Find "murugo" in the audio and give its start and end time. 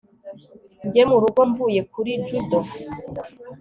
1.09-1.41